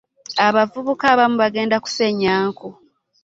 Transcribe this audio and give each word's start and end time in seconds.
Abavubuka 0.47 1.05
abamu 1.13 1.35
bagende 1.41 1.75
basennye 1.83 2.27
enku. 2.41 2.69